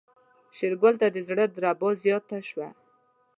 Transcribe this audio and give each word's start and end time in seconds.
شېرګل 0.57 0.95
ته 1.01 1.07
د 1.11 1.17
زړه 1.27 1.45
دربا 1.55 1.89
زياته 2.03 2.37
شوه. 2.49 2.69